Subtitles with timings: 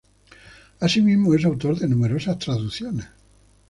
[0.79, 3.05] Asimismo es autor de numerosas traducciones.